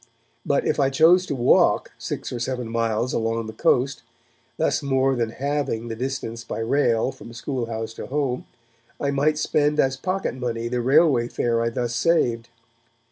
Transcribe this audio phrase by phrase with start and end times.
[0.43, 4.01] But, if I chose to walk six or seven miles along the coast,
[4.57, 8.47] thus more than halving the distance by rail from school house to home,
[8.99, 12.49] I might spend as pocket money the railway fare I thus saved.